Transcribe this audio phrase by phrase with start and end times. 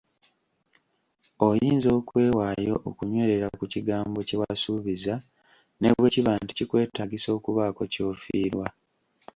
[1.47, 5.15] Oyinza okwewaayo okunywerera ku kigambo kye wasuubiza
[5.79, 8.65] ne bwekiba nti kikwetaagisa okubaako ky'ofiirwa.